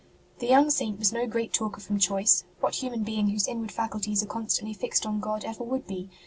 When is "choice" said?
1.99-2.43